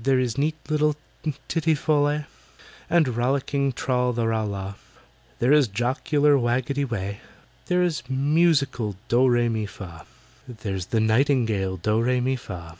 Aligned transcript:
"There 0.00 0.20
is 0.20 0.38
neat 0.38 0.54
little 0.68 0.94
TITTY 1.48 1.74
FOL 1.74 2.02
LEH, 2.04 2.22
There 2.88 3.00
is 3.00 3.08
rollicking 3.08 3.72
TRAL 3.72 4.12
THE 4.12 4.28
RAL 4.28 4.46
LAH, 4.46 4.74
There 5.40 5.52
is 5.52 5.66
jocular 5.66 6.38
WAGGETY 6.38 6.84
WEH, 6.84 7.16
There 7.66 7.82
is 7.82 8.04
musical 8.08 8.94
DOH 9.08 9.26
REH 9.26 9.48
MI 9.48 9.66
FAH— 9.66 10.06
There's 10.46 10.86
the 10.86 11.00
nightingale 11.00 11.78
DOH 11.78 11.98
REH 11.98 12.20
MI 12.20 12.36
FAH!" 12.36 12.76